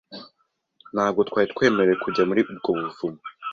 [0.93, 3.21] Ntabwo twari twemerewe kujya muri ubwo buvumo.